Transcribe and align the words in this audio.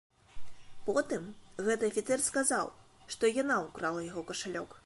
Потым 0.87 1.27
гэты 1.69 1.91
афіцэр 1.93 2.19
сказаў, 2.31 2.73
што 3.17 3.33
яна 3.41 3.63
ўкрала 3.67 4.01
яго 4.11 4.21
кашалёк. 4.33 4.69